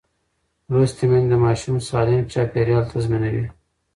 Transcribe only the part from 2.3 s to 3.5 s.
چاپېریال تضمینوي.